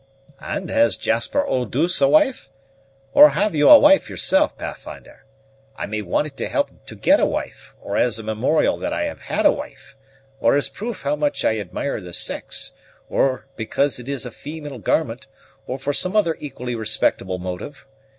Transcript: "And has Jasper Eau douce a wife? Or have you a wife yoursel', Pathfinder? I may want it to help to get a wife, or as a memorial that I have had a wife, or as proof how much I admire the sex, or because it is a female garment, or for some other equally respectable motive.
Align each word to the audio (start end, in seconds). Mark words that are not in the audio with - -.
"And 0.39 0.71
has 0.71 0.97
Jasper 0.97 1.45
Eau 1.47 1.63
douce 1.65 2.01
a 2.01 2.07
wife? 2.09 2.49
Or 3.13 3.29
have 3.37 3.53
you 3.53 3.69
a 3.69 3.77
wife 3.77 4.09
yoursel', 4.09 4.47
Pathfinder? 4.47 5.25
I 5.75 5.85
may 5.85 6.01
want 6.01 6.25
it 6.25 6.37
to 6.37 6.49
help 6.49 6.87
to 6.87 6.95
get 6.95 7.19
a 7.19 7.27
wife, 7.27 7.75
or 7.79 7.97
as 7.97 8.17
a 8.17 8.23
memorial 8.23 8.77
that 8.77 8.93
I 8.93 9.03
have 9.03 9.21
had 9.21 9.45
a 9.45 9.51
wife, 9.51 9.95
or 10.39 10.55
as 10.55 10.69
proof 10.69 11.03
how 11.03 11.15
much 11.15 11.45
I 11.45 11.59
admire 11.59 12.01
the 12.01 12.13
sex, 12.13 12.71
or 13.09 13.45
because 13.55 13.99
it 13.99 14.09
is 14.09 14.25
a 14.25 14.31
female 14.31 14.79
garment, 14.79 15.27
or 15.67 15.77
for 15.77 15.93
some 15.93 16.15
other 16.15 16.35
equally 16.39 16.73
respectable 16.73 17.37
motive. 17.37 17.85